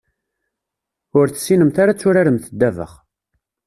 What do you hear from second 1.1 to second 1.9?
Ur tessinemt